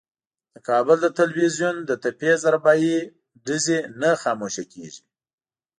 د 0.53 0.55
کابل 0.69 0.97
د 1.01 1.07
ټلوېزیون 1.17 1.75
له 1.89 1.95
تپې 2.03 2.31
ضربهیي 2.43 2.97
ډزې 3.45 3.79
نه 4.01 4.09
خاموشه 4.21 4.63
کېږي. 4.73 5.03